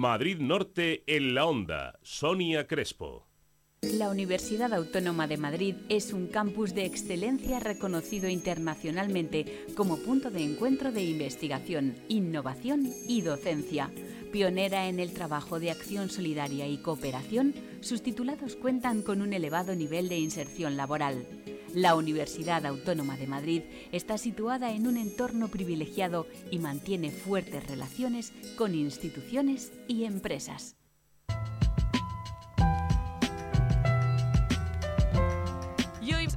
[0.00, 1.98] Madrid Norte en la Onda.
[2.02, 3.28] Sonia Crespo.
[3.82, 10.42] La Universidad Autónoma de Madrid es un campus de excelencia reconocido internacionalmente como punto de
[10.42, 13.90] encuentro de investigación, innovación y docencia.
[14.32, 19.74] Pionera en el trabajo de acción solidaria y cooperación, sus titulados cuentan con un elevado
[19.74, 21.26] nivel de inserción laboral.
[21.74, 23.62] La Universidad Autónoma de Madrid
[23.92, 30.79] está situada en un entorno privilegiado y mantiene fuertes relaciones con instituciones y empresas.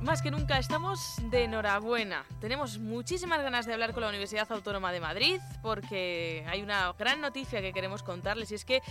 [0.03, 2.25] Más que nunca estamos de enhorabuena.
[2.41, 7.21] Tenemos muchísimas ganas de hablar con la Universidad Autónoma de Madrid porque hay una gran
[7.21, 8.81] noticia que queremos contarles y es que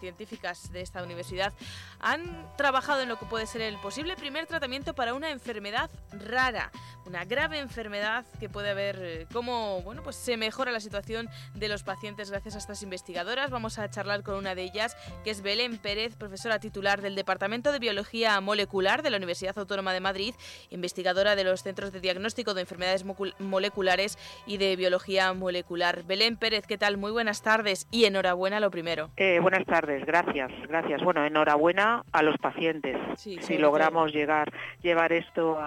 [0.00, 1.54] científicas de esta universidad
[2.00, 6.70] han trabajado en lo que puede ser el posible primer tratamiento para una enfermedad rara,
[7.06, 11.68] una grave enfermedad que puede haber eh, cómo, bueno, pues se mejora la situación de
[11.68, 13.50] los pacientes gracias a estas investigadoras.
[13.50, 17.72] Vamos a charlar con una de ellas, que es Belén Pérez, profesora titular del Departamento
[17.72, 20.34] de Biología Molecular de la Universidad Autónoma de Madrid
[20.70, 23.04] investigadora de los Centros de Diagnóstico de Enfermedades
[23.38, 26.04] Moleculares y de Biología Molecular.
[26.04, 26.96] Belén Pérez, ¿qué tal?
[26.96, 29.10] Muy buenas tardes y enhorabuena lo primero.
[29.16, 31.02] Eh, buenas tardes, gracias, gracias.
[31.02, 35.58] Bueno, enhorabuena a los pacientes si logramos llegar, llevar esto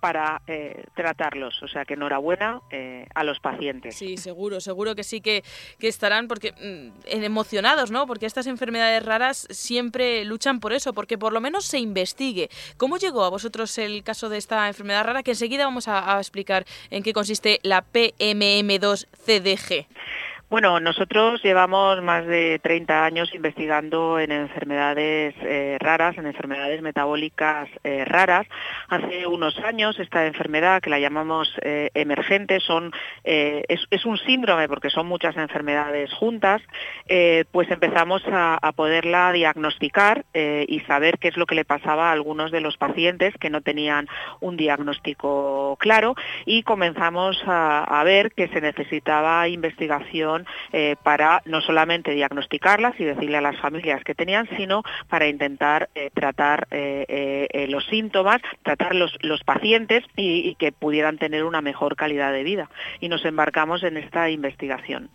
[0.00, 1.62] para eh, tratarlos.
[1.62, 3.96] O sea que enhorabuena eh, a los pacientes.
[3.96, 5.42] Sí, seguro, seguro que sí que,
[5.78, 8.06] que estarán porque mm, emocionados, ¿no?
[8.06, 12.48] Porque estas enfermedades raras siempre luchan por eso, porque por lo menos se investigue.
[12.76, 16.18] ¿Cómo llegó a vosotros el caso de esta enfermedad rara, que enseguida vamos a, a
[16.18, 19.86] explicar en qué consiste la PMM2-CDG.
[20.52, 27.70] Bueno, nosotros llevamos más de 30 años investigando en enfermedades eh, raras, en enfermedades metabólicas
[27.84, 28.46] eh, raras.
[28.90, 35.06] Hace unos años esta enfermedad, que la llamamos eh, emergente, es, un síndrome porque son
[35.06, 36.60] muchas enfermedades juntas,
[37.50, 42.50] pues empezamos a, poderla diagnosticar y saber qué es lo que le pasaba a algunos
[42.50, 44.06] de los pacientes que no tenían
[44.40, 50.41] un diagnóstico claro y comenzamos a ver que se necesitaba investigación
[50.72, 55.88] eh, para no solamente diagnosticarlas y decirle a las familias que tenían, sino para intentar
[55.94, 61.60] eh, tratar eh, los síntomas, tratar los, los pacientes y, y, que pudieran tener una
[61.60, 62.70] mejor calidad de vida.
[63.00, 65.10] Y nos embarcamos en esta investigación.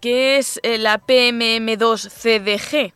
[0.00, 2.92] ¿Qué es la PMM2-CDG?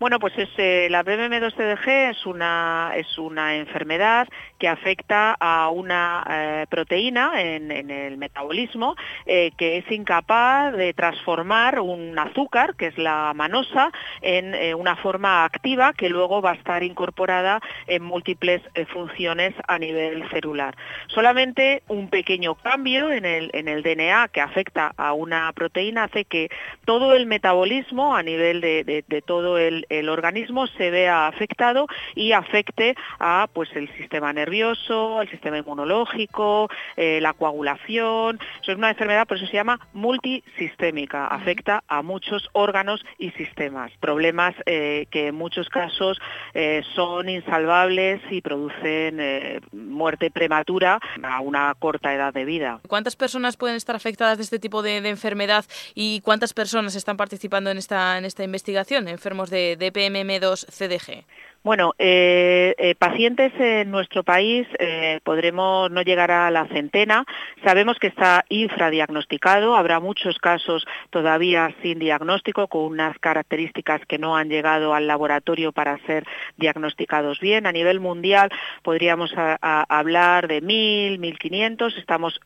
[0.00, 4.26] Bueno, pues es, eh, la BMM2-CDG es una, es una enfermedad
[4.58, 8.96] que afecta a una eh, proteína en, el metabolismo
[9.26, 15.44] eh, que es incapaz de transformar un azúcar, que es la manosa, en una forma
[15.44, 18.62] activa que luego va a estar incorporada en múltiples
[18.94, 20.76] funciones a nivel celular.
[21.08, 26.24] Solamente un pequeño cambio en el, en el DNA que afecta a una proteína hace
[26.24, 26.48] que
[26.86, 32.94] todo el metabolismo a nivel de todo el, el organismo se vea afectado y afecte
[33.18, 38.38] a pues el sistema nervioso, el sistema inmunológico, eh, la coagulación.
[38.62, 43.92] Eso es una enfermedad, por eso se llama multisistémica, afecta a muchos órganos y sistemas.
[44.00, 46.18] Problemas eh, que en muchos casos
[46.54, 52.80] eh, son insalvables y producen muerte prematura a una corta edad de vida.
[52.88, 55.64] ¿Cuántas personas pueden estar afectadas de este tipo de, enfermedad
[55.94, 61.24] y cuántas personas están participando en esta, en esta investigación, enfermos de PMM2-CDG?
[61.62, 67.26] Bueno, eh, eh, pacientes en nuestro país eh, podremos no llegar a la centena.
[67.62, 69.76] Sabemos que está infradiagnosticado.
[69.76, 75.70] Habrá muchos casos todavía sin diagnóstico, con unas características que no han llegado al laboratorio
[75.70, 76.24] para ser
[76.56, 77.66] diagnosticados bien.
[77.66, 78.48] A nivel mundial
[78.82, 81.98] podríamos hablar de 1.000, 1.500.
[81.98, 82.40] Estamos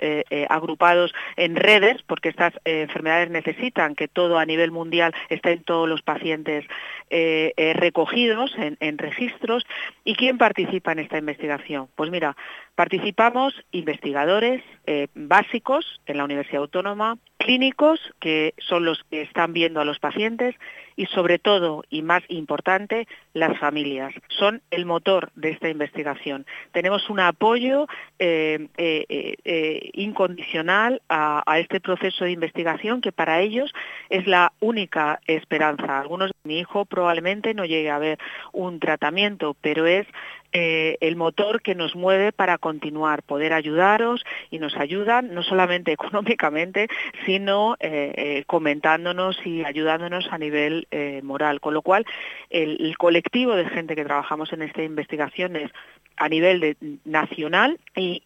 [0.48, 6.02] agrupados en redes porque estas enfermedades necesitan que todo a nivel mundial estén todos los
[6.02, 6.64] pacientes
[7.10, 9.64] recogidos en, en registros.
[10.04, 11.88] ¿Y quién participa en esta investigación?
[11.94, 12.36] Pues mira,
[12.74, 19.80] participamos investigadores eh, básicos en la Universidad Autónoma, clínicos, que son los que están viendo
[19.80, 20.54] a los pacientes,
[20.96, 24.14] y sobre todo, y más importante, las familias.
[24.28, 26.46] Son el motor de esta investigación.
[26.72, 27.86] Tenemos un apoyo
[28.18, 33.72] eh, eh, incondicional a, este proceso de investigación que para ellos
[34.10, 36.00] es la única esperanza.
[36.00, 38.18] Algunos, mi hijo probablemente no llegue a ver
[38.52, 40.06] un tratamiento, pero es
[40.52, 45.92] eh, el motor que nos mueve para continuar, poder ayudaros y nos ayudan no solamente
[45.92, 46.88] económicamente,
[47.26, 50.83] sino eh, comentándonos y ayudándonos a nivel
[51.22, 51.60] moral.
[51.60, 52.04] Con lo cual,
[52.50, 55.70] el, colectivo de gente que trabajamos en esta investigación es
[56.16, 58.22] a nivel de, nacional y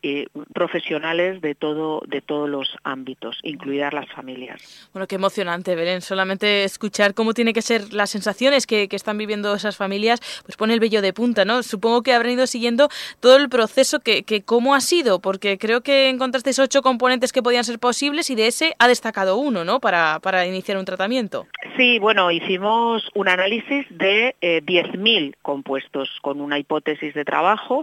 [0.53, 4.89] profesionales de todo de todos los ámbitos, incluidas las familias.
[4.93, 6.01] Bueno, qué emocionante, Belén.
[6.01, 10.57] Solamente escuchar cómo tiene que ser las sensaciones que, que están viviendo esas familias, pues
[10.57, 11.63] pone el vello de punta, ¿no?
[11.63, 12.89] Supongo que habrán ido siguiendo
[13.21, 17.43] todo el proceso que, que cómo ha sido, porque creo que encontrasteis ocho componentes que
[17.43, 19.81] podían ser posibles y de ese ha destacado uno, ¿no?
[19.81, 21.47] Para, para iniciar un tratamiento.
[21.77, 27.78] Sí, bueno, hicimos un análisis de eh, 10.000 compuestos con una hipótesis de trabajo.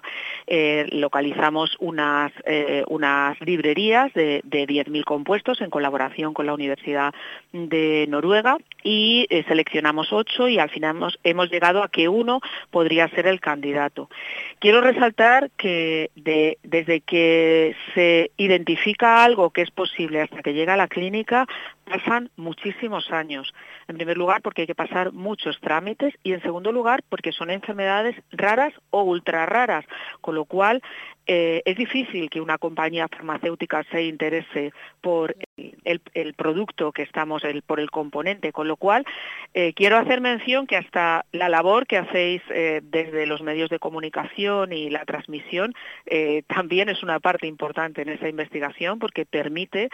[0.47, 7.13] Eh, localizamos unas, eh, unas librerías de, de 10.000 compuestos en colaboración con la Universidad
[7.51, 12.41] de Noruega y eh, seleccionamos ocho y al final hemos, hemos, llegado a que uno
[12.71, 14.09] podría ser el candidato.
[14.59, 20.73] Quiero resaltar que de, desde que se identifica algo que es posible hasta que llega
[20.73, 21.47] a la clínica
[21.85, 23.53] pasan muchísimos años.
[23.87, 27.49] En primer lugar, porque hay que pasar muchos trámites y en segundo lugar, porque son
[27.49, 29.85] enfermedades raras o ultra raras,
[30.21, 30.81] con lo cual
[31.27, 37.79] eh, es difícil que una compañía farmacéutica se interese por el, producto que estamos, por
[37.79, 39.05] el componente, con lo cual
[39.53, 43.79] eh, quiero hacer mención que hasta la labor que hacéis eh, desde los medios de
[43.79, 45.73] comunicación y la transmisión
[46.47, 49.89] también es una parte importante en esa investigación porque permite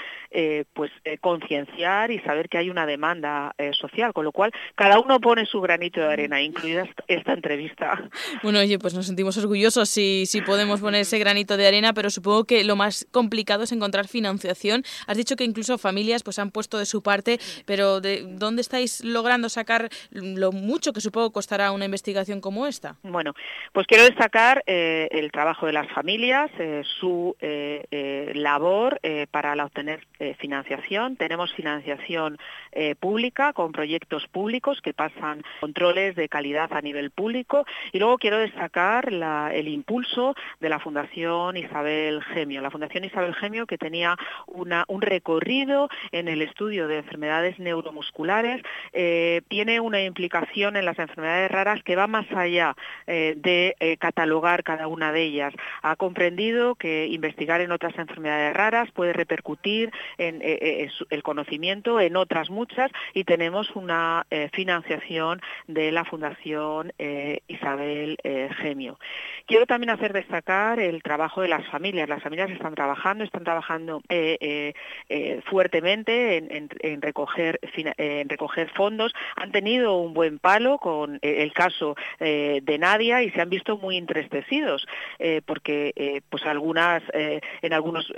[0.73, 5.45] pues concienciar y saber que hay una demanda social, con lo cual cada uno pone
[5.45, 8.09] su granito de arena, incluida esta entrevista.
[8.43, 12.09] Bueno, oye, pues nos sentimos orgullosos si, si podemos poner ese granito de arena, pero
[12.09, 14.83] supongo que lo más complicado es encontrar financiación.
[15.07, 19.03] Has dicho que incluso familias pues han puesto de su parte, pero ¿de dónde estáis
[19.03, 22.97] logrando sacar lo mucho que supongo costará una investigación como esta?
[23.03, 23.33] Bueno,
[23.71, 28.99] pues quiero destacar eh, el trabajo de las familias, eh, su eh, labor
[29.31, 30.07] para la obtener
[30.39, 31.15] financiación.
[31.15, 32.37] Tenemos financiación
[32.99, 38.39] pública con proyectos públicos que pasan controles de calidad a nivel público y luego quiero
[38.39, 42.61] destacar la, el impulso de la Fundación Isabel Gemio.
[42.61, 44.15] La Fundación Isabel Gemio que tenía
[44.47, 48.61] un recorrido en el estudio de enfermedades neuromusculares,
[48.93, 52.75] eh, tiene una implicación en las enfermedades raras que va más allá
[53.07, 55.53] eh, de eh, catalogar cada una de ellas.
[55.81, 62.49] Ha comprendido que investigar en otras enfermedades raras puede repercutir en el conocimiento en otras
[62.49, 66.93] muchas y tenemos una financiación de la Fundación
[67.47, 68.17] Isabel
[68.57, 68.99] Gemio.
[69.45, 72.09] Quiero también hacer destacar el trabajo de las familias.
[72.09, 74.01] Las familias están trabajando, están trabajando
[75.45, 81.53] fuertemente en, en, recoger, en recoger fondos, han tenido un buen palo con eh, el
[81.53, 84.87] caso eh, de Nadia y se han visto muy entristecidos
[85.19, 88.11] eh, porque eh, pues algunas eh, en algunos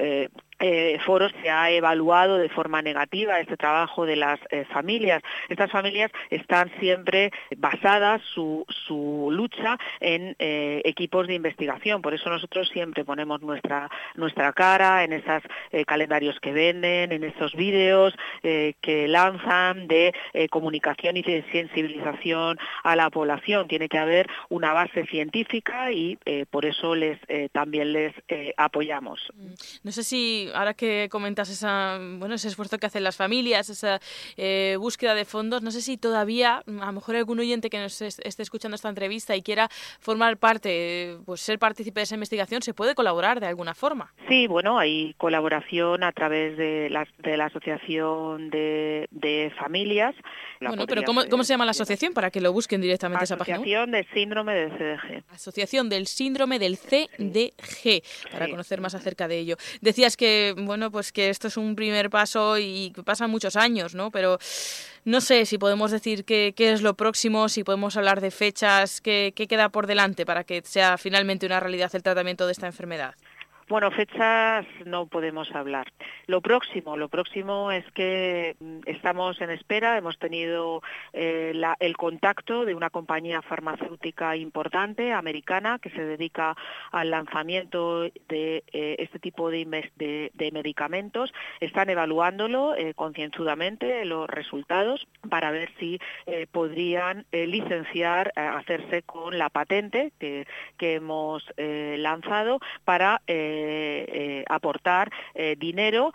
[0.65, 5.21] eh, foros se ha evaluado de forma negativa este trabajo de las eh, familias.
[5.49, 12.01] Estas familias están siempre basadas su, su lucha en eh, equipos de investigación.
[12.01, 15.43] Por eso nosotros siempre ponemos nuestra, nuestra cara en esos
[15.85, 20.13] calendarios que venden, en esos vídeos que lanzan de
[20.49, 23.67] comunicación y de sensibilización a la población.
[23.67, 26.17] Tiene que haber una base científica y
[26.49, 27.19] por eso les
[27.51, 28.13] también les
[28.57, 29.31] apoyamos.
[29.83, 33.99] No sé si ahora que comentas esa, bueno, ese esfuerzo que hacen las familias, esa
[34.37, 38.01] eh, búsqueda de fondos, no sé si todavía, a lo mejor algún oyente que nos
[38.01, 39.69] esté escuchando esta entrevista y quiera
[39.99, 44.13] formar parte, pues ser partícipe de esa investigación, ¿se puede colaborar de alguna forma?
[44.27, 50.15] Sí, bueno, hay colaboración a través de la, de la Asociación de, de Familias.
[50.59, 53.37] La bueno, pero ¿cómo, ¿cómo, se llama la asociación para que lo busquen directamente esa
[53.37, 53.57] página?
[53.57, 55.23] Asociación del Síndrome del CDG.
[55.29, 58.51] Asociación del Síndrome del CDG, para sí.
[58.51, 59.57] conocer más acerca de ello.
[59.81, 63.95] Decías que, bueno, pues que esto es un primer paso y que pasan muchos años,
[63.95, 64.11] ¿no?
[64.11, 64.37] Pero
[65.05, 69.33] no sé si podemos decir qué, es lo próximo, si podemos hablar de fechas, qué,
[69.35, 73.15] qué queda por delante para que sea finalmente una realidad el tratamiento de esta enfermedad.
[73.73, 75.91] Bueno, fechas no podemos hablar.
[76.27, 82.65] Lo próximo, lo próximo es que mm, estamos en espera, hemos tenido eh, el contacto
[82.65, 86.55] de una compañía farmacéutica importante, americana, que se dedica
[86.91, 89.65] al lanzamiento de eh, este tipo de,
[90.53, 91.33] medicamentos.
[91.59, 95.99] Están evaluándolo eh, concienzudamente los resultados para ver si
[96.51, 100.45] podrían licenciar, hacerse con la patente que
[100.79, 103.21] hemos lanzado para
[104.47, 105.09] aportar
[105.57, 106.13] dinero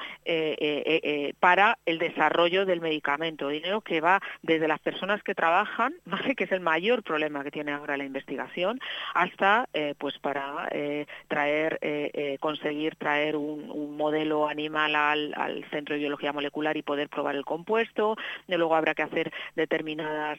[1.40, 5.94] para el desarrollo del medicamento, dinero que va desde las personas que trabajan,
[6.36, 8.80] que es el mayor problema que tiene ahora la investigación,
[9.14, 10.68] hasta pues para
[11.28, 11.78] traer,
[12.40, 18.16] conseguir traer un, modelo animal al, Centro de Biología Molecular y poder probar el compuesto,
[18.46, 20.38] luego habrá que hacer determinadas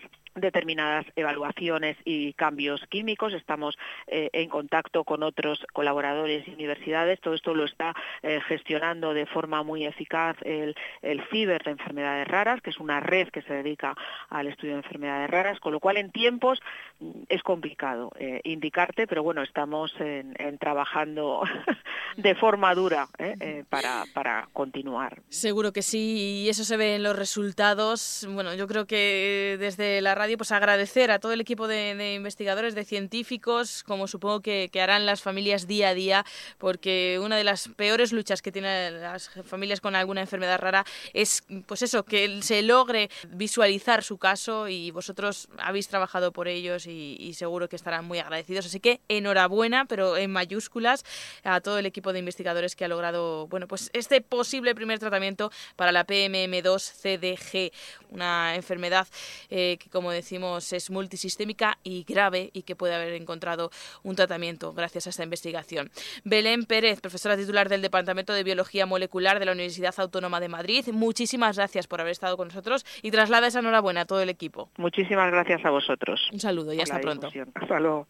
[1.15, 3.33] evaluaciones y cambios químicos.
[3.33, 6.88] Estamos eh, en contacto con otros colaboradores y universidades.
[7.21, 12.27] Todo esto lo está eh, gestionando de forma muy eficaz el, el CIBER de enfermedades
[12.27, 13.95] raras, que es una red que se dedica
[14.29, 16.61] al estudio de enfermedades raras, con lo cual en tiempos
[16.99, 21.43] mm, es complicado eh, indicarte, pero bueno, estamos en, trabajando
[22.17, 23.07] de forma dura
[23.69, 25.21] para, para continuar.
[25.29, 28.27] Seguro que sí, y eso se ve en los resultados.
[28.29, 32.75] Bueno, yo creo que desde la radio, pues agradecer a todo el equipo de, investigadores,
[32.75, 36.25] de científicos, como supongo que, harán las familias día a día,
[36.57, 36.78] porque
[37.21, 41.81] una de las peores luchas que tienen las familias con alguna enfermedad rara es, pues
[41.81, 47.69] eso, que se logre visualizar su caso y vosotros habéis trabajado por ellos y, seguro
[47.69, 48.65] que estarán muy agradecidos.
[48.65, 51.05] Así que enhorabuena, pero en mayúsculas,
[51.43, 55.51] a todo el equipo de investigadores que ha logrado, bueno, pues este posible primer tratamiento
[55.75, 57.71] para la PMM2-CDG,
[58.09, 59.07] una enfermedad
[59.49, 63.71] eh, que, como decimos, es multisistémica y grave y que puede haber encontrado
[64.03, 65.91] un tratamiento gracias a esta investigación.
[66.23, 70.85] Belén Pérez, profesora titular del Departamento de Biología Molecular de la Universidad Autónoma de Madrid,
[70.93, 74.69] muchísimas gracias por haber estado con nosotros y traslada esa enhorabuena a todo el equipo.
[74.77, 76.29] Muchísimas gracias a vosotros.
[76.31, 77.27] Un saludo y hasta pronto.
[77.55, 78.07] Hasta luego.